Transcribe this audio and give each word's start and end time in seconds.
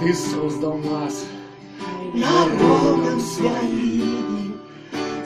Ты 0.00 0.14
создал 0.14 0.78
нас 0.78 1.26
народом 2.14 3.20
своим, 3.20 4.56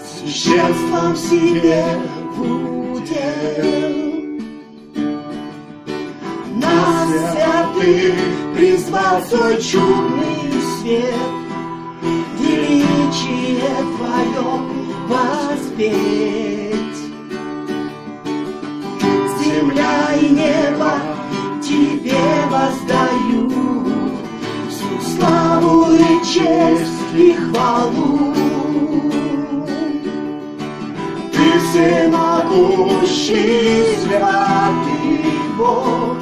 Священством 0.05 1.15
себе 1.17 1.85
в 2.35 2.95
удел. 2.95 4.35
Нас 6.57 7.09
святых 7.09 8.15
призвал 8.57 9.23
свой 9.23 9.63
чудный 9.63 10.51
свет, 10.81 11.15
Величие 12.41 13.71
Твое 13.97 14.59
воспеть. 15.09 16.44
Честь 26.35 27.15
и 27.17 27.33
хвалу. 27.33 28.35
Ты 31.33 31.45
всемогущий, 31.61 33.15
святый 34.03 35.21
Бог, 35.57 36.19